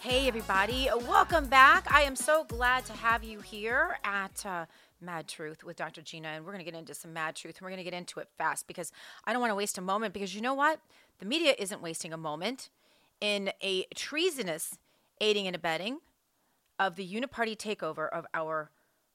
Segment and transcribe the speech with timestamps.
[0.00, 0.90] Hey, everybody.
[1.08, 1.90] Welcome back.
[1.90, 4.66] I am so glad to have you here at uh,
[5.00, 6.02] Mad Truth with Dr.
[6.02, 6.28] Gina.
[6.28, 7.56] And we're going to get into some Mad Truth.
[7.56, 8.92] And we're going to get into it fast because
[9.24, 10.12] I don't want to waste a moment.
[10.12, 10.78] Because you know what?
[11.20, 12.68] The media isn't wasting a moment
[13.22, 14.76] in a treasonous
[15.22, 16.00] aiding and abetting
[16.78, 18.70] of the uniparty takeover of our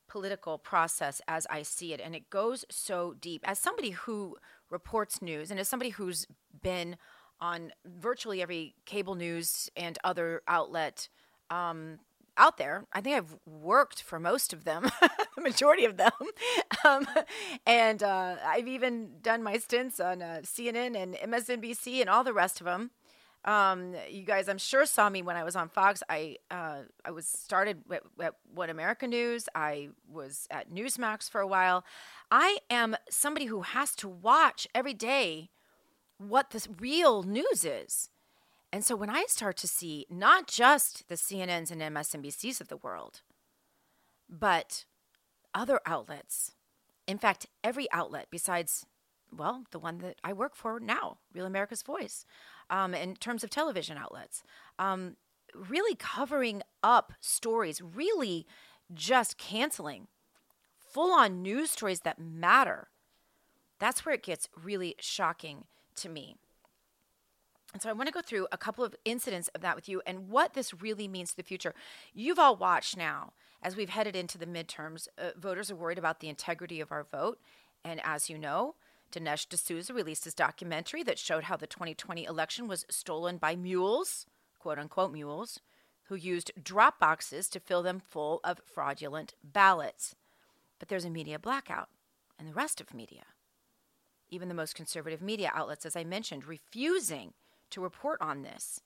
[0.08, 2.02] political process as I see it.
[2.04, 3.48] And it goes so deep.
[3.48, 4.38] As somebody who
[4.70, 6.28] reports news and as somebody who's
[6.62, 6.96] been
[7.42, 11.10] on virtually every cable news and other outlet
[11.50, 12.00] um,
[12.38, 14.90] out there, I think I've worked for most of them,
[15.36, 16.12] the majority of them.
[16.86, 17.06] Um,
[17.66, 22.32] and uh, I've even done my stints on uh, CNN and MSNBC and all the
[22.32, 22.92] rest of them.
[23.46, 26.04] Um, you guys, I'm sure saw me when I was on Fox.
[26.10, 29.48] I uh, I was started at, at One America News.
[29.56, 31.86] I was at Newsmax for a while.
[32.30, 35.50] I am somebody who has to watch every day
[36.18, 38.10] what the real news is.
[38.72, 42.78] And so when I start to see not just the CNNs and MSNBCs of the
[42.78, 43.22] world,
[44.30, 44.86] but
[45.56, 46.52] other outlets,
[47.08, 48.86] in fact, every outlet besides,
[49.36, 52.26] well, the one that I work for now, Real America's Voice,
[52.70, 54.44] um, in terms of television outlets,
[54.78, 55.16] um,
[55.54, 58.46] really covering up stories, really
[58.94, 60.08] just canceling
[60.78, 62.88] full on news stories that matter.
[63.80, 65.66] That's where it gets really shocking
[65.96, 66.36] to me.
[67.72, 70.02] And so I want to go through a couple of incidents of that with you
[70.08, 71.76] and what this really means to the future.
[72.14, 76.20] You've all watched now, as we've headed into the midterms, uh, voters are worried about
[76.20, 77.40] the integrity of our vote.
[77.86, 78.76] And as you know,
[79.12, 84.26] Dinesh D'Souza released his documentary that showed how the 2020 election was stolen by mules,
[84.60, 85.60] quote unquote mules,
[86.04, 90.16] who used drop boxes to fill them full of fraudulent ballots.
[90.80, 91.90] But there's a media blackout,
[92.38, 93.24] and the rest of media,
[94.30, 97.34] even the most conservative media outlets, as I mentioned, refusing
[97.72, 98.82] to report on this.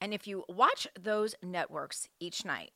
[0.00, 2.72] And if you watch those networks each night,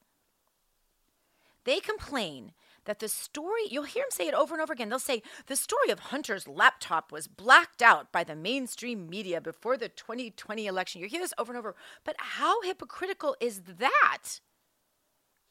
[1.64, 2.52] they complain
[2.84, 4.88] that the story, you'll hear them say it over and over again.
[4.88, 9.76] They'll say, the story of Hunter's laptop was blacked out by the mainstream media before
[9.76, 11.00] the 2020 election.
[11.00, 11.74] You hear this over and over.
[12.04, 14.40] But how hypocritical is that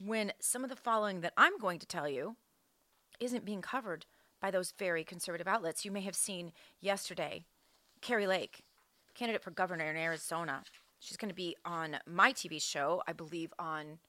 [0.03, 2.36] when some of the following that I'm going to tell you
[3.20, 4.06] isn't being covered
[4.41, 5.86] by those very conservative outlets?
[5.86, 7.46] You may have seen yesterday
[8.02, 8.64] Kari Lake,
[9.14, 10.64] candidate for governor in Arizona.
[11.00, 14.00] She's going to be on my TV show, I believe, on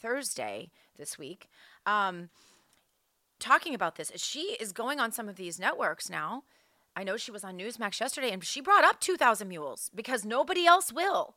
[0.00, 1.48] Thursday this week.
[1.86, 2.28] Um,
[3.42, 4.12] talking about this.
[4.16, 6.44] She is going on some of these networks now.
[6.94, 10.66] I know she was on Newsmax yesterday and she brought up 2,000 Mules because nobody
[10.66, 11.36] else will.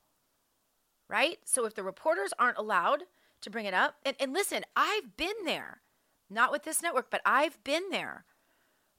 [1.10, 1.40] Right?
[1.46, 3.04] So if the reporters aren't allowed
[3.42, 5.82] to bring it up, and, and listen, I've been there,
[6.30, 8.26] not with this network, but I've been there.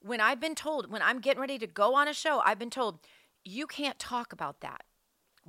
[0.01, 2.69] When I've been told, when I'm getting ready to go on a show, I've been
[2.69, 2.99] told,
[3.43, 4.83] you can't talk about that.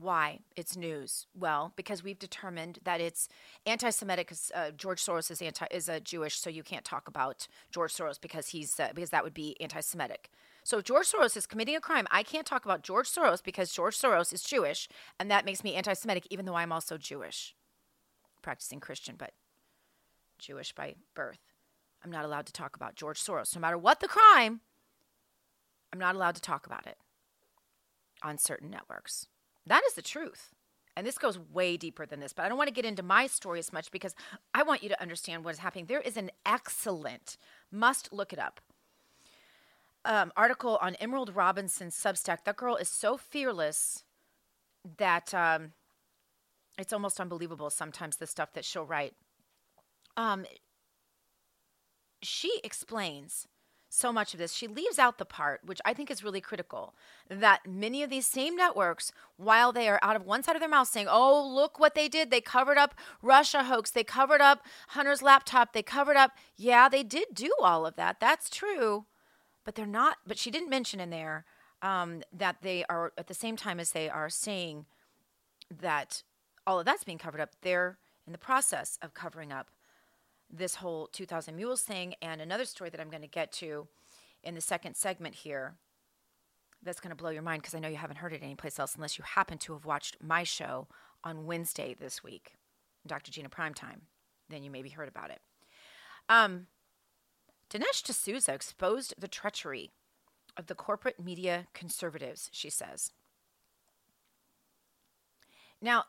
[0.00, 0.38] Why?
[0.54, 1.26] It's news.
[1.34, 3.28] Well, because we've determined that it's
[3.66, 4.32] anti-Semitic.
[4.54, 8.20] Uh, George Soros is anti is a Jewish, so you can't talk about George Soros
[8.20, 10.30] because he's uh, because that would be anti-Semitic.
[10.62, 13.72] So if George Soros is committing a crime, I can't talk about George Soros because
[13.72, 14.88] George Soros is Jewish,
[15.18, 17.56] and that makes me anti-Semitic, even though I'm also Jewish,
[18.40, 19.32] practicing Christian, but
[20.38, 21.40] Jewish by birth.
[22.04, 24.60] I'm not allowed to talk about George Soros, no matter what the crime.
[25.92, 26.98] I'm not allowed to talk about it
[28.22, 29.26] on certain networks.
[29.66, 30.54] That is the truth.
[30.96, 33.28] And this goes way deeper than this, but I don't want to get into my
[33.28, 34.16] story as much because
[34.52, 35.86] I want you to understand what is happening.
[35.86, 37.36] There is an excellent,
[37.70, 38.60] must look it up,
[40.04, 42.38] um, article on Emerald Robinson's Substack.
[42.44, 44.02] That girl is so fearless
[44.96, 45.72] that um,
[46.78, 49.14] it's almost unbelievable sometimes the stuff that she'll write.
[50.16, 50.46] Um,
[52.22, 53.46] she explains
[53.88, 54.52] so much of this.
[54.52, 56.94] She leaves out the part, which I think is really critical,
[57.28, 60.68] that many of these same networks, while they are out of one side of their
[60.68, 62.30] mouth saying, oh, look what they did.
[62.30, 63.90] They covered up Russia hoax.
[63.90, 65.72] They covered up Hunter's laptop.
[65.72, 68.20] They covered up, yeah, they did do all of that.
[68.20, 69.06] That's true.
[69.64, 71.44] But they're not, but she didn't mention in there
[71.82, 74.86] um, that they are, at the same time as they are saying
[75.70, 76.22] that
[76.66, 79.68] all of that's being covered up, they're in the process of covering up
[80.50, 83.86] this whole 2000 Mules thing and another story that I'm going to get to
[84.42, 85.74] in the second segment here
[86.82, 88.94] that's going to blow your mind because I know you haven't heard it anyplace else
[88.94, 90.86] unless you happen to have watched my show
[91.24, 92.54] on Wednesday this week,
[93.06, 93.30] Dr.
[93.30, 94.02] Gina Primetime.
[94.48, 95.40] Then you maybe heard about it.
[96.28, 96.66] Um,
[97.70, 99.90] Dinesh D'Souza exposed the treachery
[100.56, 103.12] of the corporate media conservatives, she says.
[105.80, 106.04] Now,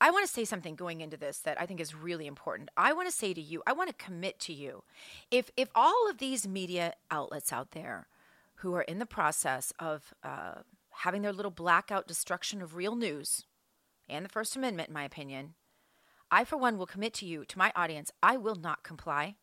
[0.00, 2.70] I want to say something going into this that I think is really important.
[2.76, 4.82] I want to say to you, I want to commit to you.
[5.30, 8.08] If if all of these media outlets out there
[8.56, 13.44] who are in the process of uh, having their little blackout destruction of real news
[14.08, 15.54] and the First Amendment, in my opinion,
[16.30, 19.36] I for one will commit to you, to my audience, I will not comply.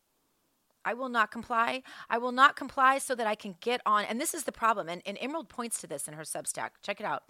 [0.84, 1.82] I will not comply.
[2.10, 4.04] I will not comply so that I can get on.
[4.04, 4.88] And this is the problem.
[4.88, 6.70] And, and Emerald points to this in her Substack.
[6.82, 7.24] Check it out.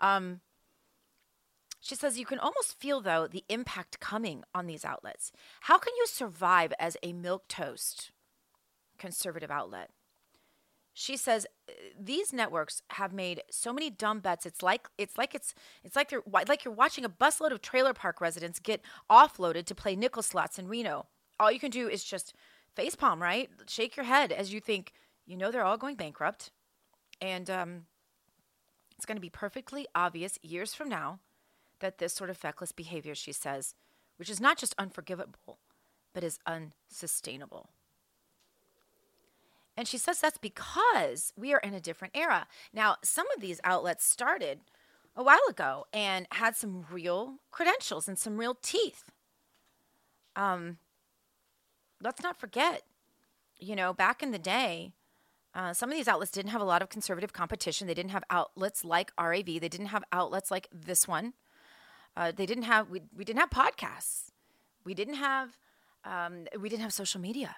[0.00, 0.40] Um,
[1.80, 5.32] she says you can almost feel, though, the impact coming on these outlets.
[5.62, 8.10] How can you survive as a milk toast
[8.98, 9.90] conservative outlet?
[10.92, 11.46] She says
[11.96, 14.44] these networks have made so many dumb bets.
[14.44, 15.54] It's like it's like it's
[15.84, 19.76] it's like they're like you're watching a busload of trailer park residents get offloaded to
[19.76, 21.06] play nickel slots in Reno.
[21.38, 22.34] All you can do is just
[22.76, 23.48] facepalm, right?
[23.68, 24.92] Shake your head as you think
[25.24, 26.50] you know they're all going bankrupt,
[27.20, 27.86] and um,
[28.96, 31.20] it's going to be perfectly obvious years from now
[31.80, 33.74] that this sort of feckless behavior, she says,
[34.16, 35.58] which is not just unforgivable,
[36.12, 37.70] but is unsustainable.
[39.76, 42.48] And she says that's because we are in a different era.
[42.72, 44.58] Now, some of these outlets started
[45.14, 49.10] a while ago and had some real credentials and some real teeth.
[50.34, 50.78] Um,
[52.02, 52.82] let's not forget,
[53.58, 54.92] you know, back in the day,
[55.54, 57.86] uh, some of these outlets didn't have a lot of conservative competition.
[57.86, 59.46] They didn't have outlets like RAV.
[59.46, 61.34] They didn't have outlets like this one.
[62.18, 64.32] Uh, they didn't have we, we didn't have podcasts.
[64.84, 65.56] We didn't have
[66.04, 67.54] um, we didn't have social media.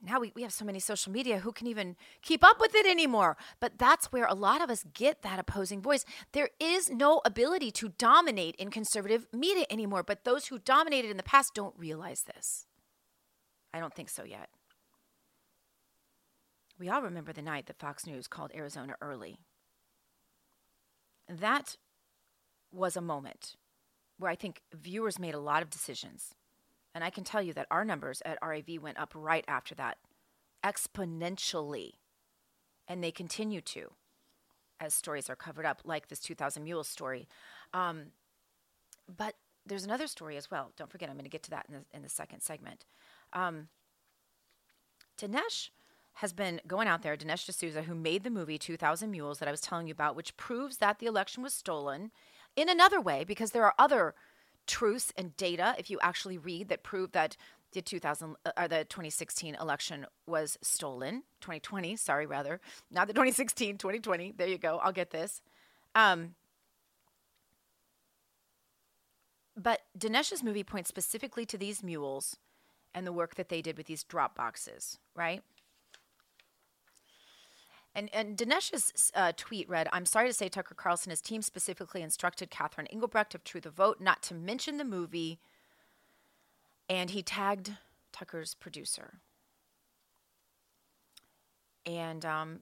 [0.00, 2.86] Now we, we have so many social media, who can even keep up with it
[2.86, 3.36] anymore?
[3.58, 6.04] But that's where a lot of us get that opposing voice.
[6.30, 11.16] There is no ability to dominate in conservative media anymore, but those who dominated in
[11.16, 12.66] the past don't realize this.
[13.74, 14.50] I don't think so yet.
[16.78, 19.40] We all remember the night that Fox News called Arizona early.
[21.28, 21.76] That
[22.70, 23.56] was a moment
[24.18, 26.34] where I think viewers made a lot of decisions.
[26.94, 29.98] And I can tell you that our numbers at RAV went up right after that,
[30.64, 31.92] exponentially.
[32.88, 33.92] And they continue to
[34.80, 37.28] as stories are covered up, like this 2000 Mules story.
[37.74, 38.06] Um,
[39.14, 39.34] but
[39.66, 40.72] there's another story as well.
[40.76, 42.84] Don't forget, I'm going to get to that in the, in the second segment.
[43.32, 43.68] Um,
[45.20, 45.70] Dinesh
[46.14, 49.52] has been going out there, Dinesh D'Souza, who made the movie 2000 Mules that I
[49.52, 52.10] was telling you about, which proves that the election was stolen
[52.58, 54.14] in another way, because there are other
[54.66, 57.36] truths and data, if you actually read, that prove that
[57.72, 61.22] the 2000 uh, or the 2016 election was stolen.
[61.40, 62.60] 2020 sorry rather.
[62.90, 64.78] Not the 2016 2020 there you go.
[64.82, 65.42] I'll get this.
[65.94, 66.34] Um,
[69.56, 72.36] but dinesh's movie points specifically to these mules
[72.94, 75.42] and the work that they did with these drop boxes right
[77.98, 82.00] and, and Dinesh's uh, tweet read, I'm sorry to say Tucker Carlson, his team specifically
[82.00, 85.40] instructed Catherine Engelbrecht of True the Vote not to mention the movie,
[86.88, 87.72] and he tagged
[88.12, 89.14] Tucker's producer.
[91.84, 92.60] And um,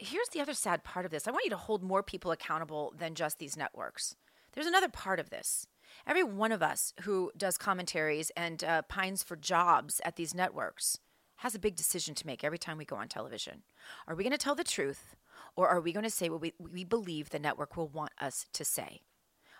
[0.00, 2.92] here's the other sad part of this I want you to hold more people accountable
[2.98, 4.16] than just these networks.
[4.52, 5.66] There's another part of this.
[6.08, 10.98] Every one of us who does commentaries and uh, pines for jobs at these networks
[11.42, 13.64] has a big decision to make every time we go on television.
[14.06, 15.16] Are we going to tell the truth
[15.56, 18.46] or are we going to say what we, we believe the network will want us
[18.52, 19.00] to say?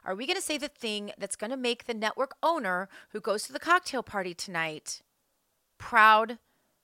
[0.04, 3.20] Are we going to say the thing that's going to make the network owner who
[3.20, 5.02] goes to the cocktail party tonight
[5.76, 6.38] proud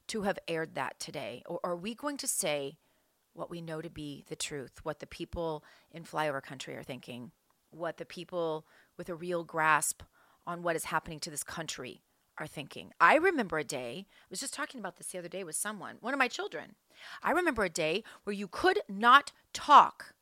[0.08, 1.44] to have aired that today?
[1.46, 2.78] Or are we going to say
[3.34, 7.30] what we know to be the truth, what the people in flyover country are thinking,
[7.70, 10.02] what the people with a real grasp
[10.44, 12.02] on what is happening to this country
[12.38, 12.92] are thinking.
[13.00, 15.96] I remember a day, I was just talking about this the other day with someone,
[16.00, 16.74] one of my children.
[17.22, 20.14] I remember a day where you could not talk,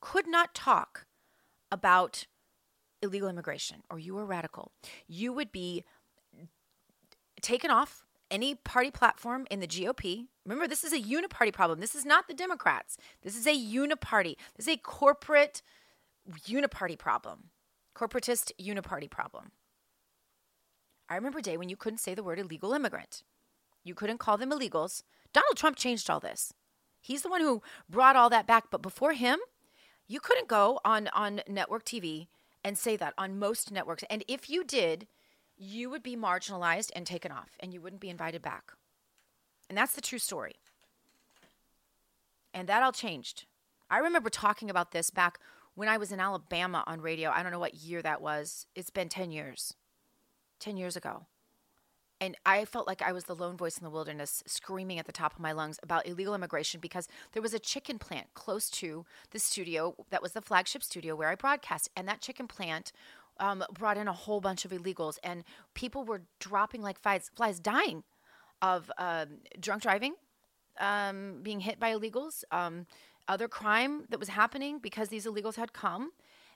[0.00, 1.06] could not talk
[1.70, 2.26] about
[3.02, 4.72] illegal immigration or you were radical.
[5.06, 5.84] You would be
[7.40, 10.26] taken off any party platform in the GOP.
[10.44, 11.80] Remember, this is a uniparty problem.
[11.80, 12.96] This is not the Democrats.
[13.22, 14.36] This is a uniparty.
[14.56, 15.62] This is a corporate
[16.46, 17.50] uniparty problem,
[17.96, 19.52] corporatist uniparty problem.
[21.08, 23.22] I remember a day when you couldn't say the word illegal immigrant.
[23.82, 25.02] You couldn't call them illegals.
[25.32, 26.52] Donald Trump changed all this.
[27.00, 28.64] He's the one who brought all that back.
[28.70, 29.38] But before him,
[30.06, 32.26] you couldn't go on, on network TV
[32.64, 34.04] and say that on most networks.
[34.10, 35.06] And if you did,
[35.56, 38.72] you would be marginalized and taken off, and you wouldn't be invited back.
[39.68, 40.56] And that's the true story.
[42.54, 43.44] And that all changed.
[43.90, 45.38] I remember talking about this back
[45.74, 47.30] when I was in Alabama on radio.
[47.30, 48.66] I don't know what year that was.
[48.74, 49.74] It's been 10 years.
[50.58, 51.26] 10 years ago.
[52.20, 55.12] And I felt like I was the lone voice in the wilderness screaming at the
[55.12, 59.04] top of my lungs about illegal immigration because there was a chicken plant close to
[59.30, 61.88] the studio that was the flagship studio where I broadcast.
[61.96, 62.90] And that chicken plant
[63.38, 67.60] um, brought in a whole bunch of illegals, and people were dropping like flies, flies
[67.60, 68.02] dying
[68.60, 70.14] of um, drunk driving,
[70.80, 72.86] um, being hit by illegals, um,
[73.28, 76.10] other crime that was happening because these illegals had come.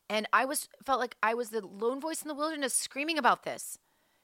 [0.08, 3.44] And I was felt like I was the lone voice in the wilderness screaming about
[3.44, 3.78] this.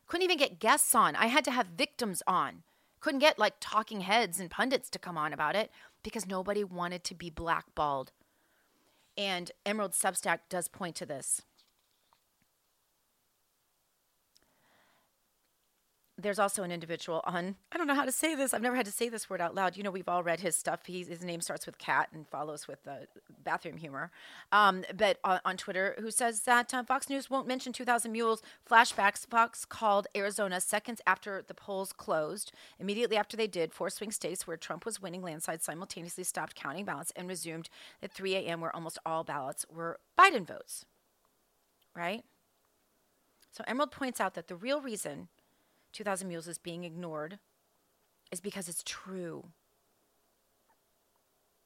[0.08, 1.14] Couldn't even get guests on.
[1.16, 2.62] I had to have victims on.
[3.00, 5.70] Couldn't get like talking heads and pundits to come on about it
[6.02, 8.10] because nobody wanted to be blackballed.
[9.16, 11.42] And Emerald Substack does point to this.
[16.20, 18.84] There's also an individual on i don't know how to say this i've never had
[18.84, 21.22] to say this word out loud you know we've all read his stuff He's, his
[21.22, 23.06] name starts with cat and follows with uh,
[23.44, 24.10] bathroom humor
[24.52, 28.42] um, but on, on, twitter who says that uh, fox news won't mention 2000 mules
[28.68, 34.10] flashbacks fox called arizona seconds after the polls closed immediately after they did four swing
[34.10, 37.68] states where trump was winning landslides simultaneously stopped counting ballots and resumed
[38.02, 40.84] at 3 a.m where almost all ballots were biden votes
[41.98, 42.24] right?
[43.50, 45.28] So emerald points out that the real reason
[45.98, 47.40] 2000 Mules is being ignored
[48.30, 49.48] is because it's true.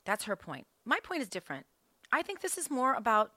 [0.06, 0.66] That's her point.
[0.86, 1.66] My point is different.
[2.10, 3.32] I think this is more about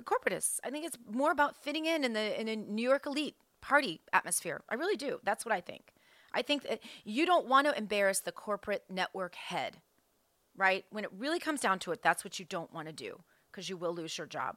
[0.00, 0.58] corporatists.
[0.64, 4.00] I think it's more about fitting in in the in a New York elite party
[4.12, 4.62] atmosphere.
[4.68, 5.20] I really do.
[5.22, 5.92] That's what I think.
[6.32, 9.76] I think that you don't want to embarrass the corporate network head,
[10.56, 10.84] right?
[10.90, 13.20] When it really comes down to it, that's what you don't want to do
[13.52, 14.56] because you will lose your job.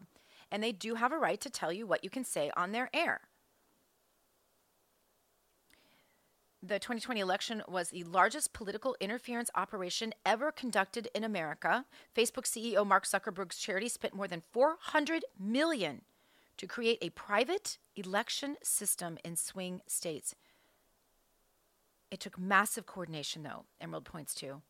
[0.51, 2.89] And they do have a right to tell you what you can say on their
[2.95, 3.21] air.
[6.67, 11.85] The 2020 election was the largest political interference operation ever conducted in America.
[12.15, 16.01] Facebook CEO Mark Zuckerberg's charity spent more than 400 million
[16.57, 20.35] to create a private election system in swing states.
[22.11, 24.61] It took massive coordination though, Emerald points to,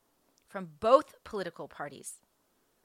[0.47, 2.15] from both political parties.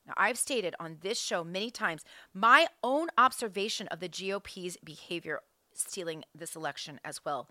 [0.07, 5.41] Now, I've stated on this show many times my own observation of the GOP's behavior
[5.75, 7.49] stealing this election as well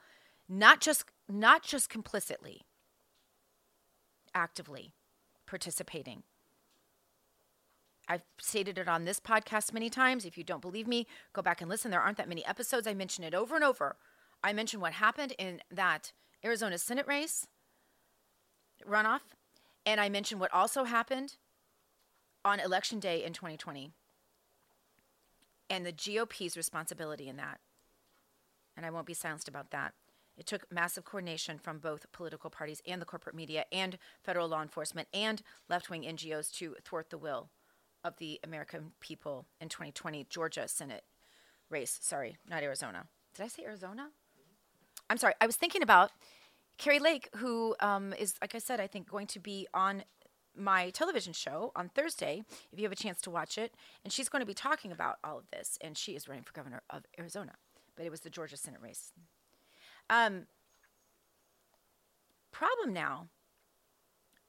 [0.51, 2.61] not just not just complicitly
[4.33, 4.93] actively
[5.45, 6.23] participating
[8.11, 10.25] I've stated it on this podcast many times.
[10.25, 11.91] If you don't believe me, go back and listen.
[11.91, 12.85] There aren't that many episodes.
[12.85, 13.95] I mention it over and over.
[14.43, 16.11] I mentioned what happened in that
[16.43, 17.47] Arizona Senate race
[18.85, 19.21] runoff,
[19.85, 21.37] and I mentioned what also happened
[22.43, 23.91] on election day in 2020
[25.69, 27.61] and the GOP's responsibility in that.
[28.75, 29.93] And I won't be silenced about that.
[30.41, 34.63] It took massive coordination from both political parties and the corporate media and federal law
[34.63, 37.51] enforcement and left wing NGOs to thwart the will
[38.03, 41.03] of the American people in 2020 Georgia Senate
[41.69, 41.99] race.
[42.01, 43.05] Sorry, not Arizona.
[43.35, 44.09] Did I say Arizona?
[45.11, 45.35] I'm sorry.
[45.39, 46.09] I was thinking about
[46.79, 50.05] Kari Lake, who um, is, like I said, I think going to be on
[50.57, 53.75] my television show on Thursday, if you have a chance to watch it.
[54.03, 55.77] And she's going to be talking about all of this.
[55.81, 57.57] And she is running for governor of Arizona.
[57.95, 59.13] But it was the Georgia Senate race.
[60.09, 60.47] Um,
[62.51, 63.27] problem now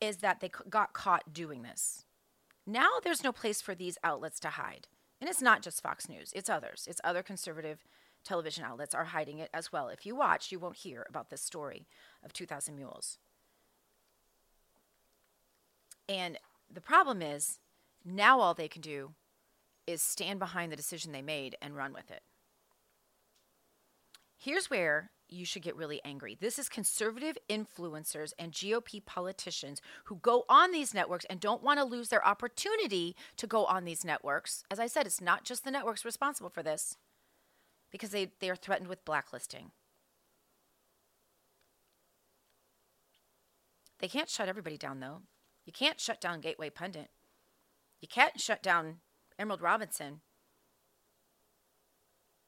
[0.00, 2.04] is that they got caught doing this.
[2.66, 4.88] Now there's no place for these outlets to hide.
[5.20, 6.86] And it's not just Fox News, it's others.
[6.90, 7.84] It's other conservative
[8.24, 9.88] television outlets are hiding it as well.
[9.88, 11.86] If you watch, you won't hear about this story
[12.24, 13.18] of 2000 Mules.
[16.08, 16.38] And
[16.72, 17.58] the problem is
[18.04, 19.12] now all they can do
[19.86, 22.22] is stand behind the decision they made and run with it.
[24.38, 26.36] Here's where you should get really angry.
[26.38, 31.78] This is conservative influencers and GOP politicians who go on these networks and don't want
[31.78, 34.64] to lose their opportunity to go on these networks.
[34.70, 36.96] As I said, it's not just the networks responsible for this
[37.90, 39.70] because they, they are threatened with blacklisting.
[44.00, 45.22] They can't shut everybody down, though.
[45.64, 47.10] You can't shut down Gateway Pundit.
[48.00, 48.96] You can't shut down
[49.38, 50.22] Emerald Robinson.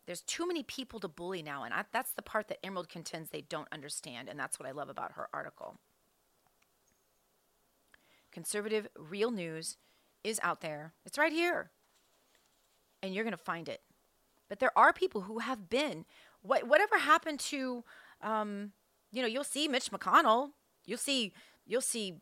[0.07, 1.65] There's too many people to bully now.
[1.65, 4.29] And I, that's the part that Emerald contends they don't understand.
[4.29, 5.79] And that's what I love about her article.
[8.33, 9.77] Conservative real news
[10.23, 11.71] is out there, it's right here.
[13.03, 13.83] And you're going to find it.
[14.49, 16.05] But there are people who have been.
[16.43, 17.85] What, whatever happened to,
[18.23, 18.73] um,
[19.13, 20.51] you know, you'll see Mitch McConnell,
[20.85, 21.33] you'll see,
[21.67, 22.15] you'll see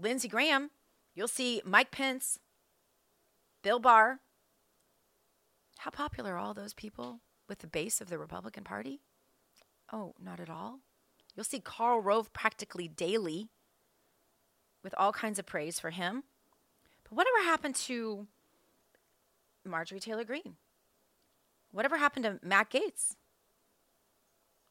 [0.00, 0.70] Lindsey Graham,
[1.14, 2.38] you'll see Mike Pence,
[3.62, 4.20] Bill Barr.
[5.78, 9.00] How popular are all those people with the base of the Republican Party?
[9.92, 10.80] Oh, not at all.
[11.34, 13.48] You'll see Karl Rove practically daily
[14.82, 16.24] with all kinds of praise for him.
[17.04, 18.26] But whatever happened to
[19.64, 20.56] Marjorie Taylor Greene?
[21.70, 23.16] Whatever happened to Matt Gaetz?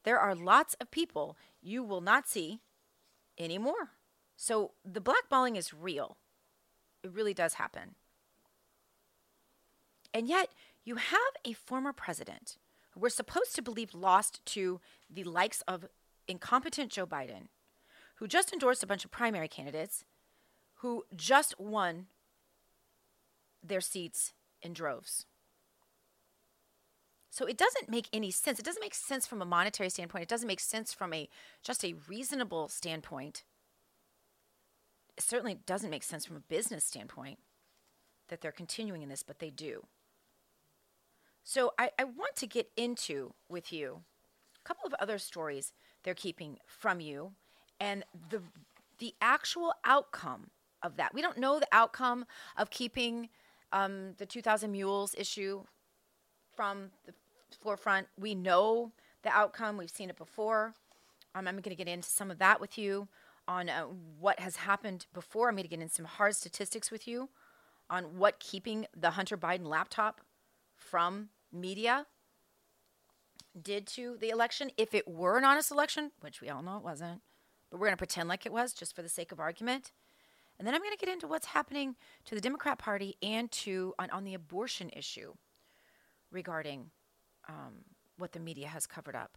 [0.04, 2.60] There are lots of people you will not see
[3.38, 3.90] anymore.
[4.36, 6.16] So the blackballing is real.
[7.02, 7.94] It really does happen.
[10.12, 10.48] And yet,
[10.86, 12.56] you have a former president
[12.92, 15.84] who we're supposed to believe lost to the likes of
[16.28, 17.48] incompetent Joe Biden,
[18.14, 20.04] who just endorsed a bunch of primary candidates,
[20.76, 22.06] who just won
[23.62, 25.26] their seats in droves.
[27.30, 28.58] So it doesn't make any sense.
[28.58, 30.22] It doesn't make sense from a monetary standpoint.
[30.22, 31.28] It doesn't make sense from a
[31.62, 33.42] just a reasonable standpoint.
[35.18, 37.40] It certainly doesn't make sense from a business standpoint
[38.28, 39.86] that they're continuing in this, but they do.
[41.48, 44.00] So I, I want to get into with you
[44.64, 45.72] a couple of other stories
[46.02, 47.34] they're keeping from you
[47.78, 48.42] and the
[48.98, 50.50] the actual outcome
[50.82, 51.14] of that.
[51.14, 52.24] We don't know the outcome
[52.56, 53.28] of keeping
[53.72, 55.62] um, the 2,000 mules issue
[56.56, 57.12] from the
[57.62, 58.08] forefront.
[58.18, 58.90] We know
[59.22, 59.76] the outcome.
[59.76, 60.72] We've seen it before.
[61.34, 63.06] Um, I'm going to get into some of that with you
[63.46, 63.84] on uh,
[64.18, 65.48] what has happened before.
[65.48, 67.28] I'm going to get into some hard statistics with you
[67.90, 70.22] on what keeping the Hunter Biden laptop
[70.74, 72.06] from media
[73.60, 74.70] did to the election.
[74.76, 77.22] If it were an honest election, which we all know it wasn't,
[77.70, 79.92] but we're going to pretend like it was just for the sake of argument.
[80.58, 83.94] And then I'm going to get into what's happening to the Democrat Party and to
[83.98, 85.34] on, on the abortion issue
[86.30, 86.90] regarding
[87.48, 87.84] um,
[88.18, 89.36] what the media has covered up.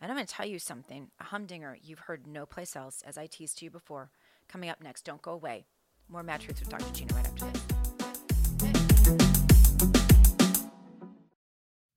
[0.00, 3.16] And I'm going to tell you something, a humdinger you've heard no place else, as
[3.16, 4.10] I teased to you before.
[4.48, 5.64] Coming up next, don't go away.
[6.08, 6.92] More Mad Truth with Dr.
[6.92, 7.73] Gina right after this.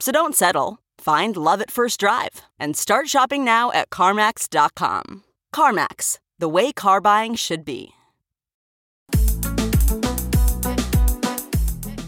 [0.00, 0.78] So don't settle.
[0.98, 5.24] Find love at first drive and start shopping now at CarMax.com.
[5.54, 7.90] CarMax, the way car buying should be.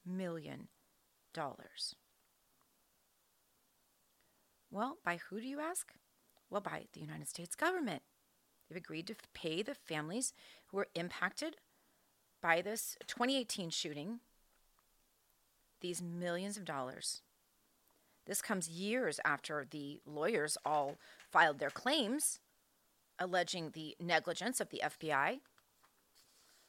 [0.07, 0.69] million?
[4.77, 5.95] Well, by who do you ask?
[6.51, 8.03] Well, by the United States government.
[8.69, 10.35] They've agreed to pay the families
[10.67, 11.57] who were impacted
[12.43, 14.21] by this 2018 shooting
[15.81, 17.23] these millions of dollars.
[18.27, 20.99] This comes years after the lawyers all
[21.31, 22.41] filed their claims
[23.19, 25.41] alleging the negligence of the FBI.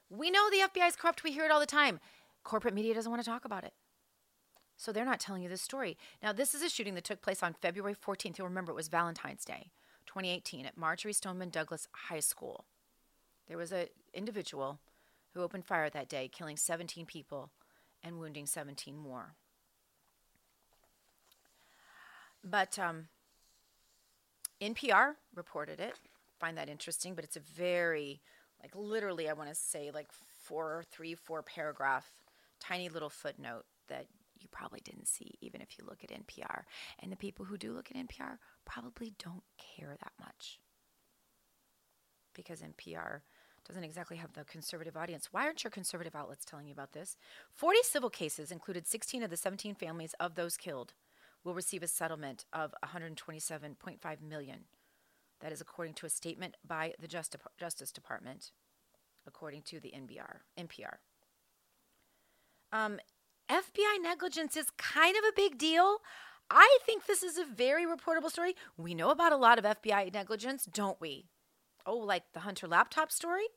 [0.10, 1.26] We know the FBI is corrupt.
[1.26, 2.00] We hear it all the time.
[2.46, 3.74] Corporate media doesn't want to talk about it.
[4.78, 5.98] So they're not telling you this story.
[6.22, 8.38] Now, this is a shooting that took place on February 14th.
[8.38, 9.72] You'll remember it was Valentine's Day,
[10.06, 12.66] 2018, at Marjory Stoneman Douglas High School.
[13.48, 14.80] There was an individual
[15.34, 17.50] who opened fire that day, killing 17 people
[18.04, 19.34] and wounding 17 more.
[22.44, 23.08] But um,
[24.62, 25.96] NPR reported it.
[26.40, 28.22] Find that interesting, but it's a very,
[28.62, 30.10] like, literally, I want to say, like,
[30.44, 32.06] four, three, four paragraph,
[32.60, 34.06] tiny little footnote that
[34.39, 36.63] you probably didn't see, even if you look at NPR.
[37.00, 40.60] And the people who do look at NPR probably don't care that much
[42.34, 43.21] because NPR
[43.67, 45.30] doesn't exactly have the conservative audience.
[45.32, 47.17] Why aren't your conservative outlets telling you about this?
[47.52, 50.93] 40 civil cases included 16 of the 17 families of those killed
[51.43, 54.65] will receive a settlement of 127.5 million.
[55.41, 58.52] That is according to a statement by the Just- Justice Department,
[59.26, 60.97] according to the NBR, NPR.
[62.71, 63.00] Um,
[63.49, 65.97] FBI negligence is kind of a big deal.
[66.49, 68.55] I think this is a very reportable story.
[68.77, 71.25] We know about a lot of FBI negligence, don't we?
[71.86, 73.47] Oh, like the Hunter laptop story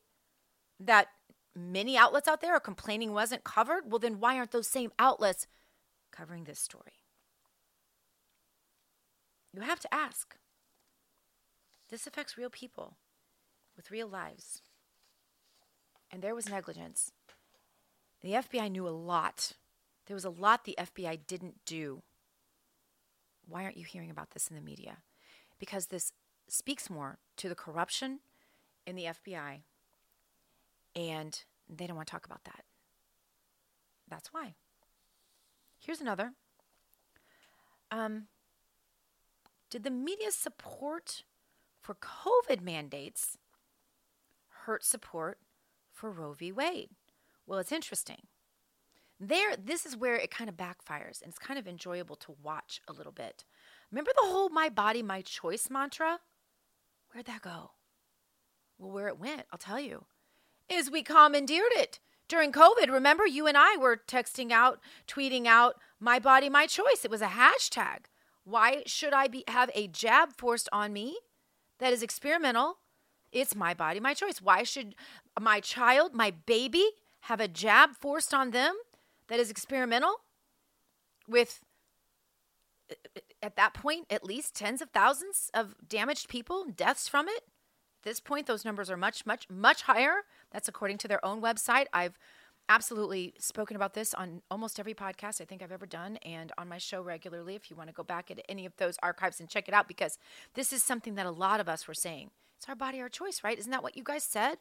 [0.78, 1.08] that
[1.54, 3.90] many outlets out there are complaining wasn't covered.
[3.90, 5.46] Well, then why aren't those same outlets
[6.12, 6.92] covering this story?
[9.52, 10.36] You have to ask.
[11.90, 12.96] This affects real people
[13.76, 14.62] with real lives.
[16.10, 17.12] And there was negligence.
[18.22, 19.52] The FBI knew a lot.
[20.10, 22.02] There was a lot the FBI didn't do.
[23.46, 24.96] Why aren't you hearing about this in the media?
[25.60, 26.12] Because this
[26.48, 28.18] speaks more to the corruption
[28.84, 29.60] in the FBI,
[30.96, 32.64] and they don't want to talk about that.
[34.08, 34.54] That's why.
[35.78, 36.32] Here's another.
[37.92, 38.26] Um,
[39.70, 41.22] did the media support
[41.80, 43.38] for COVID mandates
[44.66, 45.38] hurt support
[45.92, 46.50] for Roe v.
[46.50, 46.90] Wade?
[47.46, 48.22] Well, it's interesting.
[49.22, 52.80] There, this is where it kind of backfires, and it's kind of enjoyable to watch
[52.88, 53.44] a little bit.
[53.90, 56.20] Remember the whole "my body, my choice" mantra?
[57.12, 57.72] Where'd that go?
[58.78, 60.06] Well, where it went, I'll tell you,
[60.70, 62.90] is we commandeered it during COVID.
[62.90, 67.20] Remember, you and I were texting out, tweeting out "my body, my choice." It was
[67.20, 68.06] a hashtag.
[68.44, 71.18] Why should I be have a jab forced on me
[71.78, 72.78] that is experimental?
[73.32, 74.40] It's my body, my choice.
[74.40, 74.94] Why should
[75.38, 76.92] my child, my baby,
[77.24, 78.76] have a jab forced on them
[79.30, 80.16] that is experimental
[81.26, 81.60] with
[82.90, 87.44] uh, at that point at least tens of thousands of damaged people, deaths from it?
[88.00, 90.24] At this point those numbers are much much much higher.
[90.50, 91.86] That's according to their own website.
[91.94, 92.18] I've
[92.68, 96.68] absolutely spoken about this on almost every podcast I think I've ever done and on
[96.68, 99.48] my show regularly if you want to go back at any of those archives and
[99.48, 100.18] check it out because
[100.54, 102.30] this is something that a lot of us were saying.
[102.56, 103.58] It's our body, our choice, right?
[103.58, 104.58] Isn't that what you guys said?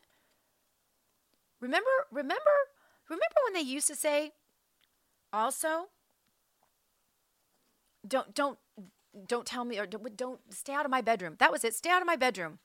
[1.60, 2.40] Remember, remember,
[3.10, 4.32] remember when they used to say
[5.32, 5.88] also
[8.08, 8.60] don't don't
[9.28, 11.36] don't tell me or don't, don't stay out of my bedroom.
[11.40, 11.74] That was it.
[11.74, 12.60] Stay out of my bedroom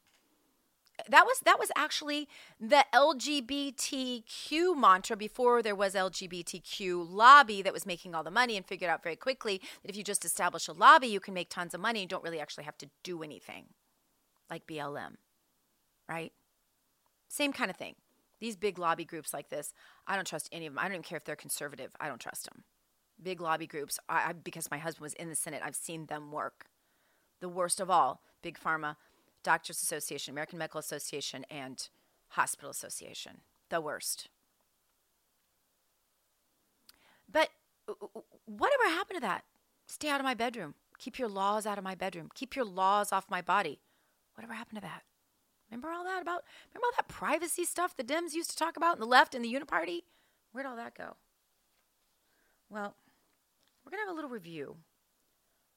[1.09, 2.29] that was that was actually
[2.61, 8.65] the LGBTQ mantra before there was LGBTQ lobby that was making all the money and
[8.67, 11.75] figured out very quickly that if you just establish a lobby, you can make tons
[11.75, 13.67] of money and don't really actually have to do anything,
[14.49, 15.17] like BLM,
[16.09, 16.33] right?
[17.29, 17.97] Same kind of thing.
[18.45, 19.73] These big lobby groups like this,
[20.07, 20.79] I don't trust any of them.
[20.79, 21.97] I don't even care if they're conservative.
[21.99, 22.65] I don't trust them.
[23.23, 26.31] Big lobby groups, I, I because my husband was in the Senate, I've seen them
[26.31, 26.67] work.
[27.41, 28.97] The worst of all, big pharma
[29.43, 31.89] Doctors Association, American Medical Association, and
[32.33, 33.41] Hospital Association.
[33.71, 34.29] The worst.
[37.33, 37.49] But
[37.89, 39.45] uh, uh, uh, whatever happened to that?
[39.87, 40.75] Stay out of my bedroom.
[40.99, 42.29] Keep your laws out of my bedroom.
[42.35, 43.81] Keep your laws off my body.
[44.35, 45.03] Whatever happened to that?
[45.75, 48.95] Remember all that about, remember all that privacy stuff the Dems used to talk about
[48.95, 50.03] in the left and the Uniparty?
[50.53, 51.17] Where'd all that go?
[52.71, 52.95] Well,
[53.85, 54.77] we're going to have a little review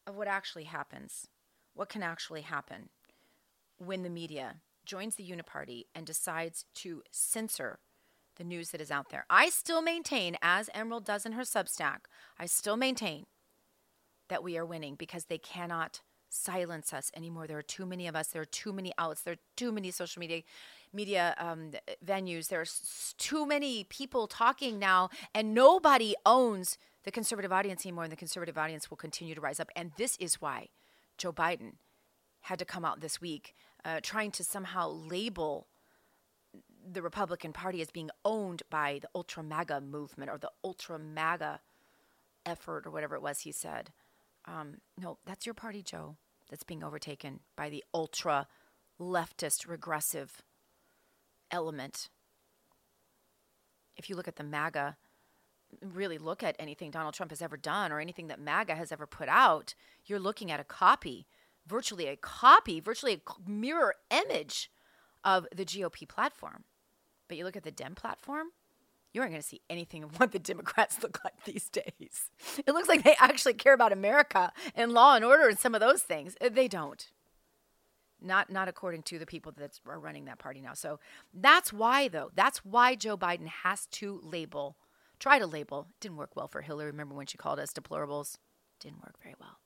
[0.06, 1.28] of what actually happens,
[1.74, 2.90] what can actually happen
[3.80, 7.80] when the media joins the Uniparty and decides to censor
[8.36, 9.26] the news that is out there.
[9.32, 12.02] I still maintain, as Emerald does in her Substack,
[12.38, 13.26] I still maintain
[14.30, 16.02] that we are winning because they cannot
[16.38, 17.47] silence us anymore.
[17.47, 18.28] There are too many of us.
[18.28, 19.21] There are too many outlets.
[19.21, 20.43] There are too many social media
[20.93, 21.71] media um,
[22.06, 22.47] venues.
[22.47, 28.04] There's too many people talking now, and nobody owns the conservative audience anymore.
[28.04, 29.69] And the conservative audience will continue to rise up.
[29.76, 30.69] And this is why
[31.17, 31.73] Joe Biden
[32.41, 35.67] had to come out this week uh, trying to somehow label
[36.89, 41.60] the Republican Party as being owned by the ultra MAGA movement or the ultra MAGA
[42.45, 43.91] effort or whatever it was he said.
[44.45, 46.15] Um, no, that's your party, Joe,
[46.50, 48.48] that's being overtaken by the ultra
[49.00, 50.42] leftist regressive
[51.52, 52.10] element.
[53.96, 54.98] If you look at the MAGA,
[55.82, 59.06] really look at anything Donald Trump has ever done or anything that MAGA has ever
[59.06, 59.74] put out,
[60.06, 61.28] you're looking at a copy,
[61.66, 64.72] virtually a copy, virtually a mirror image
[65.24, 66.64] of the GOP platform.
[67.28, 68.48] But you look at the Dem platform,
[69.18, 72.30] you aren't going to see anything of what the Democrats look like these days.
[72.60, 75.82] It looks like they actually care about America and law and order and some of
[75.82, 76.36] those things.
[76.40, 77.10] Uh, They don't.
[78.22, 80.74] Not not according to the people that are running that party now.
[80.74, 81.00] So
[81.34, 82.32] that's why though.
[82.36, 84.76] That's why Joe Biden has to label,
[85.20, 85.88] try to label.
[86.00, 86.92] Didn't work well for Hillary.
[86.92, 88.38] Remember when she called us deplorables?
[88.80, 89.60] Didn't work very well.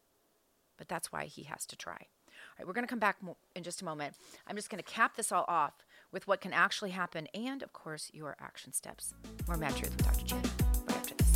[0.77, 1.93] But that's why he has to try.
[1.93, 3.17] All right, we're going to come back
[3.55, 4.15] in just a moment.
[4.47, 5.73] I'm just going to cap this all off
[6.11, 9.13] with what can actually happen and, of course, your action steps.
[9.47, 10.25] More Mad Truth with Dr.
[10.25, 10.41] Jan
[10.87, 11.31] right after this.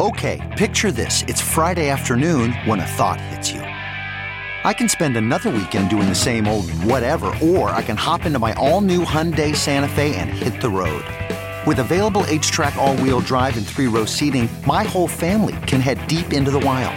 [0.00, 1.22] Okay, picture this.
[1.28, 3.60] It's Friday afternoon when a thought hits you.
[3.60, 8.38] I can spend another weekend doing the same old whatever, or I can hop into
[8.38, 11.04] my all new Hyundai Santa Fe and hit the road.
[11.66, 16.06] With available HTRAC, all wheel drive, and three row seating, my whole family can head
[16.06, 16.96] deep into the wild.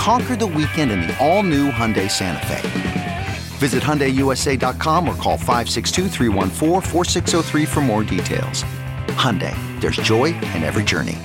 [0.00, 3.26] Conquer the weekend in the all new Hyundai Santa Fe.
[3.58, 8.64] Visit HyundaiUSA.com or call 562-314-4603 for more details.
[9.08, 11.18] Hyundai, there's joy in every journey.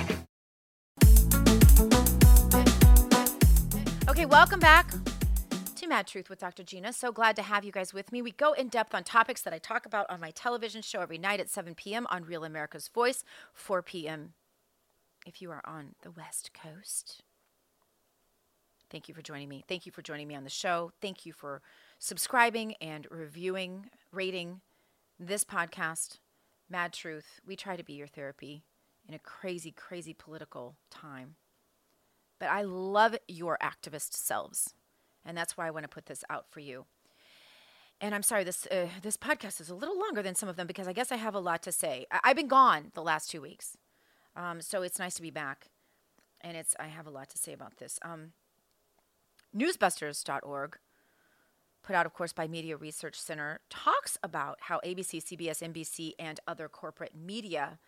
[4.10, 4.90] Okay, welcome back
[5.76, 6.62] to Mad Truth with Dr.
[6.62, 6.92] Gina.
[6.92, 8.20] So glad to have you guys with me.
[8.20, 11.16] We go in depth on topics that I talk about on my television show every
[11.16, 12.06] night at 7 p.m.
[12.10, 14.34] on Real America's Voice, 4 p.m.
[15.24, 17.22] if you are on the West Coast.
[18.90, 19.64] Thank you for joining me.
[19.68, 20.92] Thank you for joining me on the show.
[21.00, 21.60] Thank you for
[21.98, 24.60] subscribing and reviewing, rating
[25.18, 26.18] this podcast,
[26.70, 27.40] Mad Truth.
[27.46, 28.62] We try to be your therapy
[29.08, 31.34] in a crazy, crazy political time.
[32.38, 34.74] But I love your activist selves.
[35.24, 36.86] And that's why I want to put this out for you.
[38.00, 40.66] And I'm sorry, this uh, this podcast is a little longer than some of them
[40.66, 42.06] because I guess I have a lot to say.
[42.12, 43.78] I- I've been gone the last two weeks,
[44.36, 45.68] um, so it's nice to be back,
[46.42, 47.98] and it's I have a lot to say about this.
[48.02, 48.32] Um,
[49.56, 50.78] newsbusters.org,
[51.82, 56.40] put out, of course, by Media Research Center, talks about how ABC, CBS, NBC, and
[56.46, 57.78] other corporate media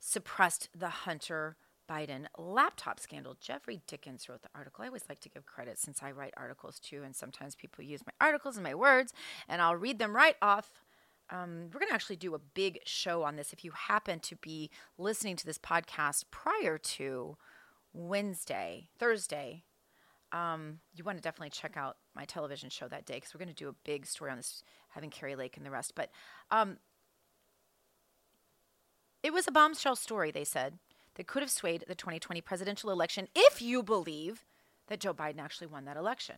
[0.00, 1.56] suppressed the Hunter
[1.88, 3.36] Biden laptop scandal.
[3.40, 4.84] Geoffrey Dickens wrote the article.
[4.84, 8.02] I always like to give credit since I write articles too, and sometimes people use
[8.06, 9.12] my articles and my words,
[9.48, 10.70] and I'll read them right off.
[11.30, 13.52] Um, we're going to actually do a big show on this.
[13.52, 17.36] If you happen to be listening to this podcast prior to
[17.92, 19.64] Wednesday, Thursday,
[20.34, 23.48] um, you want to definitely check out my television show that day because we're going
[23.48, 25.92] to do a big story on this, having Kari Lake and the rest.
[25.94, 26.10] But
[26.50, 26.78] um,
[29.22, 30.78] it was a bombshell story, they said,
[31.14, 34.44] that could have swayed the 2020 presidential election if you believe
[34.88, 36.36] that Joe Biden actually won that election.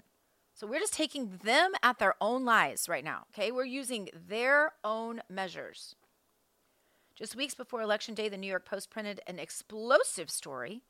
[0.53, 3.51] So we're just taking them at their own lies right now, okay?
[3.51, 5.97] We're using their own measures.
[7.15, 10.83] Just weeks before Election Day, the New York Post printed an explosive story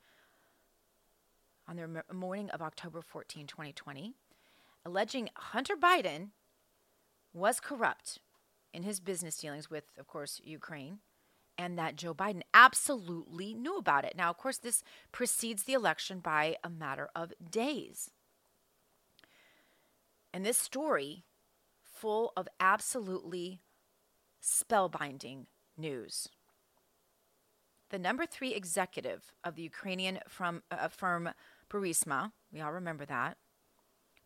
[1.68, 4.14] on the morning of October 14, 2020,
[4.84, 6.28] alleging Hunter Biden
[7.32, 8.20] was corrupt
[8.72, 10.98] in his business dealings with, of course, Ukraine,
[11.58, 14.14] and that Joe Biden absolutely knew about it.
[14.16, 18.10] Now, of course, this precedes the election by a matter of days.
[20.32, 21.24] And this story,
[21.82, 23.60] full of absolutely
[24.42, 26.28] spellbinding news.
[27.90, 31.30] The number three executive of the Ukrainian from, uh, firm
[31.70, 33.36] Burisma, we all remember that,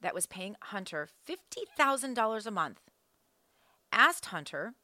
[0.00, 2.80] that was paying Hunter $50,000 a month,
[3.92, 4.74] asked Hunter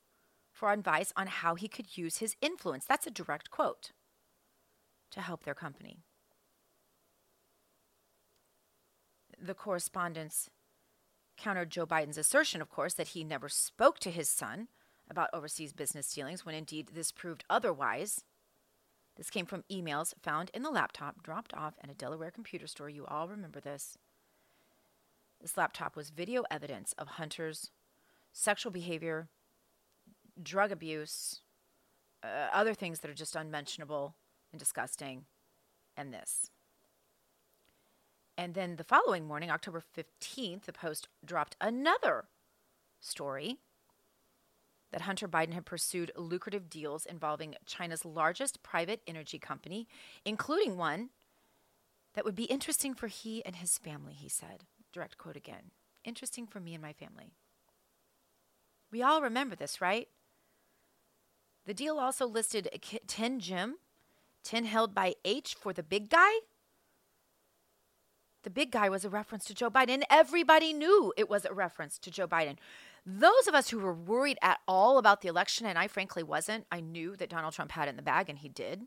[0.52, 2.84] for advice on how he could use his influence.
[2.86, 3.92] That's a direct quote
[5.10, 6.00] to help their company.
[9.40, 10.50] the correspondence
[11.36, 14.68] countered Joe Biden's assertion, of course, that he never spoke to his son
[15.08, 18.24] about overseas business dealings when indeed this proved otherwise.
[19.16, 22.90] This came from emails found in the laptop dropped off at a Delaware computer store.
[22.90, 23.96] You all remember this.
[25.40, 27.70] This laptop was video evidence of Hunter's
[28.32, 29.28] sexual behavior,
[30.42, 31.40] drug abuse,
[32.22, 34.14] uh, other things that are just unmentionable
[34.52, 35.24] and disgusting,
[35.96, 36.50] and this.
[38.36, 42.26] And then the following morning, October 15th, the Post dropped another
[43.00, 43.58] story
[44.96, 49.86] that Hunter Biden had pursued lucrative deals involving China's largest private energy company,
[50.24, 51.10] including one
[52.14, 54.64] that would be interesting for he and his family, he said.
[54.94, 55.70] Direct quote again.
[56.02, 57.34] Interesting for me and my family.
[58.90, 60.08] We all remember this, right?
[61.66, 63.74] The deal also listed a ki- Tin Jim,
[64.42, 66.32] tin held by H for the big guy.
[68.44, 71.98] The big guy was a reference to Joe Biden, everybody knew it was a reference
[71.98, 72.56] to Joe Biden.
[73.08, 76.66] Those of us who were worried at all about the election, and I frankly wasn't,
[76.72, 78.82] I knew that Donald Trump had it in the bag, and he did.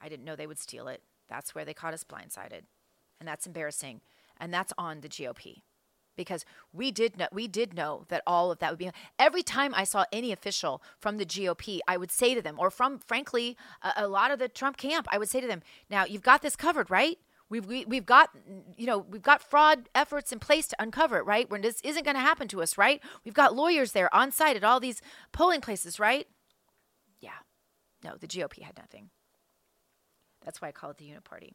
[0.00, 1.02] I didn't know they would steal it.
[1.28, 2.62] That's where they caught us blindsided.
[3.20, 4.00] And that's embarrassing.
[4.36, 5.62] And that's on the GOP
[6.16, 9.72] because we did know we did know that all of that would be every time
[9.74, 13.56] I saw any official from the GOP, I would say to them, or from frankly
[13.82, 16.42] a, a lot of the Trump camp, I would say to them, "Now you've got
[16.42, 17.18] this covered, right?
[17.52, 18.30] We've we, we've got
[18.78, 21.50] you know we've got fraud efforts in place to uncover it, right?
[21.50, 23.02] When this isn't going to happen to us, right?
[23.26, 26.26] We've got lawyers there on site at all these polling places, right?
[27.20, 27.42] Yeah,
[28.02, 29.10] no, the GOP had nothing.
[30.42, 31.50] That's why I call it the Uniparty.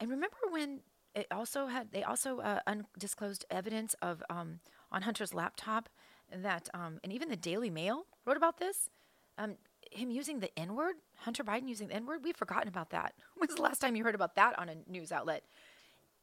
[0.00, 0.80] And remember when
[1.14, 4.60] it also had they also uh, undisclosed evidence of um,
[4.90, 5.90] on Hunter's laptop
[6.34, 8.88] that um, and even the Daily Mail wrote about this.
[9.36, 9.56] Um,
[9.94, 12.20] him using the N word, Hunter Biden using the N word.
[12.24, 13.14] We've forgotten about that.
[13.36, 15.44] When's the last time you heard about that on a news outlet?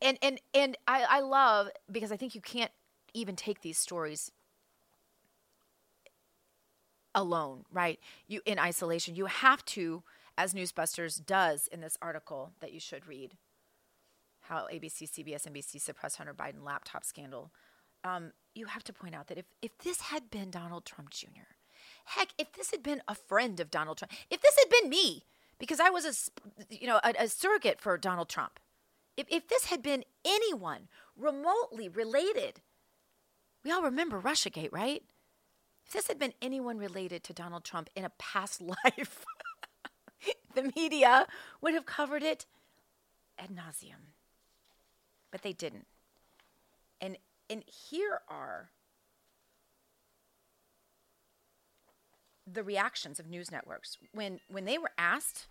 [0.01, 2.71] And and and I, I love because I think you can't
[3.13, 4.31] even take these stories
[7.13, 7.99] alone, right?
[8.27, 9.15] You in isolation.
[9.15, 10.03] You have to,
[10.37, 13.37] as Newsbusters does in this article that you should read,
[14.41, 17.51] how ABC, CBS, NBC suppressed Hunter Biden laptop scandal.
[18.03, 21.53] Um, you have to point out that if if this had been Donald Trump Jr.,
[22.05, 25.25] heck, if this had been a friend of Donald Trump, if this had been me,
[25.59, 28.59] because I was a you know a, a surrogate for Donald Trump,
[29.17, 32.61] if if this had been anyone remotely related,
[33.63, 35.03] we all remember RussiaGate, right?
[35.85, 39.25] If this had been anyone related to Donald Trump in a past life,
[40.55, 41.27] the media
[41.61, 42.45] would have covered it
[43.37, 44.13] ad nauseum.
[45.31, 45.87] But they didn't.
[46.99, 47.17] And
[47.49, 48.69] and here are
[52.53, 53.97] the reactions of news networks.
[54.13, 55.47] When when they were asked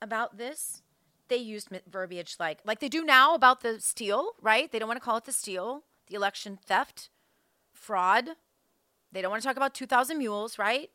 [0.00, 0.82] about this
[1.28, 4.70] they used verbiage like like they do now about the steal right?
[4.70, 7.10] They don't want to call it the steal the election theft
[7.72, 8.30] fraud.
[9.12, 10.90] They don't want to talk about 2000 mules right?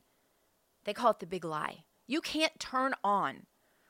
[0.86, 1.84] They call it the big lie.
[2.08, 3.46] You can't turn on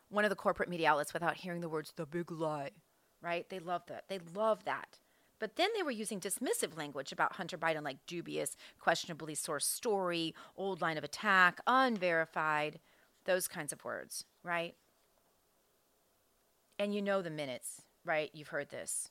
[0.09, 2.71] one of the corporate media outlets without hearing the words the big lie
[3.21, 3.49] right?
[3.49, 4.03] They love that.
[4.09, 4.99] They love that
[5.43, 10.33] but then they were using dismissive language about Hunter Biden, like dubious, questionably sourced story,
[10.55, 12.79] old line of attack, unverified,
[13.25, 14.73] those kinds of words, right?
[16.79, 18.29] And you know the minutes, right?
[18.33, 19.09] You've heard this.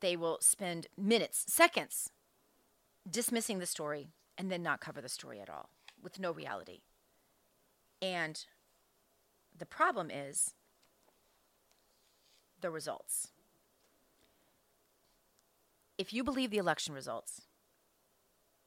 [0.00, 2.10] They will spend minutes, seconds,
[3.08, 5.70] dismissing the story and then not cover the story at all
[6.02, 6.80] with no reality.
[8.02, 8.44] And
[9.56, 10.54] the problem is
[12.64, 13.28] the results.
[15.98, 17.42] If you believe the election results,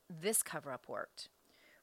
[0.07, 1.29] this cover up worked.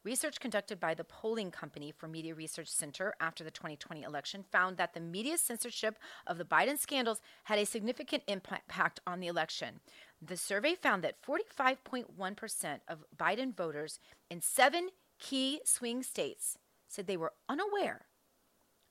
[0.04, 4.76] Research conducted by the polling company for Media Research Center after the 2020 election found
[4.76, 9.80] that the media censorship of the Biden scandals had a significant impact on the election.
[10.22, 13.98] The survey found that 45.1% of Biden voters
[14.30, 18.06] in seven key swing states said they were unaware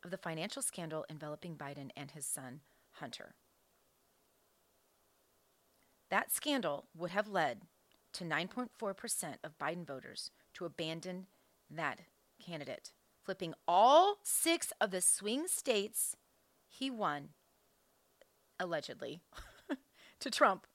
[0.03, 2.59] of the financial scandal enveloping Biden and his son,
[2.93, 3.35] Hunter.
[6.09, 7.61] That scandal would have led
[8.13, 11.25] to 9.4% of Biden voters to abandon
[11.69, 11.99] that
[12.45, 12.91] candidate,
[13.23, 16.15] flipping all six of the swing states
[16.67, 17.29] he won,
[18.59, 19.21] allegedly,
[20.19, 20.67] to Trump.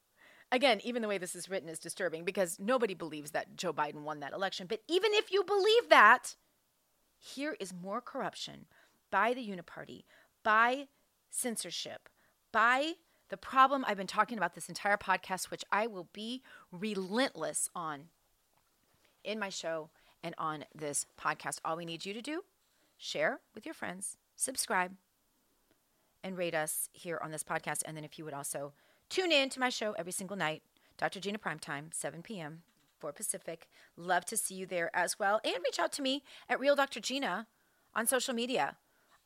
[0.50, 4.02] Again, even the way this is written is disturbing because nobody believes that Joe Biden
[4.02, 4.66] won that election.
[4.66, 6.36] But even if you believe that,
[7.18, 8.66] here is more corruption
[9.10, 10.04] by the Uniparty,
[10.42, 10.88] by
[11.30, 12.08] censorship,
[12.52, 12.92] by
[13.28, 18.08] the problem I've been talking about this entire podcast, which I will be relentless on
[19.24, 19.90] in my show
[20.22, 21.58] and on this podcast.
[21.64, 22.42] All we need you to do,
[22.96, 24.92] share with your friends, subscribe,
[26.24, 27.82] and rate us here on this podcast.
[27.84, 28.72] And then if you would also
[29.08, 30.62] tune in to my show every single night,
[30.96, 31.20] Dr.
[31.20, 32.62] Gina Primetime, 7 p.m.
[32.98, 33.68] for Pacific.
[33.96, 35.40] Love to see you there as well.
[35.44, 37.00] And reach out to me at Real Dr.
[37.00, 37.46] Gina
[37.94, 38.76] on social media.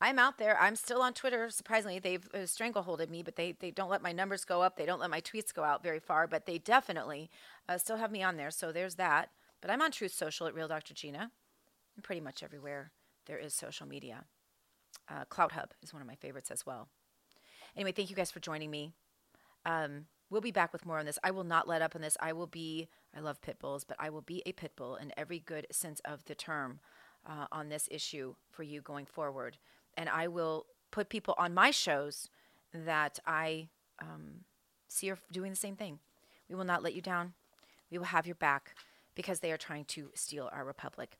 [0.03, 0.59] I'm out there.
[0.59, 1.49] I'm still on Twitter.
[1.49, 4.75] Surprisingly, they've uh, strangleholded me, but they, they don't let my numbers go up.
[4.75, 7.29] They don't let my tweets go out very far, but they definitely
[7.69, 8.51] uh, still have me on there.
[8.51, 9.29] So there's that.
[9.61, 10.93] But I'm on Truth Social at Real Dr.
[10.93, 11.31] Gina.
[12.01, 12.91] Pretty much everywhere
[13.27, 14.25] there is social media.
[15.09, 16.89] Uh, CloutHub is one of my favorites as well.
[17.73, 18.91] Anyway, thank you guys for joining me.
[19.65, 21.19] Um, we'll be back with more on this.
[21.23, 22.17] I will not let up on this.
[22.19, 25.13] I will be, I love pit bulls, but I will be a pit bull in
[25.15, 26.81] every good sense of the term
[27.25, 29.59] uh, on this issue for you going forward.
[29.97, 32.29] And I will put people on my shows
[32.73, 33.69] that I
[34.01, 34.45] um,
[34.87, 35.99] see are doing the same thing.
[36.49, 37.33] We will not let you down.
[37.91, 38.75] We will have your back
[39.15, 41.17] because they are trying to steal our republic.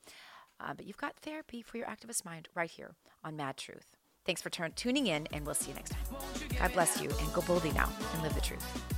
[0.59, 3.97] Uh, but you've got therapy for your activist mind right here on Mad Truth.
[4.25, 6.03] Thanks for turn- tuning in, and we'll see you next time.
[6.57, 8.92] God bless you, and go boldly now and live the truth.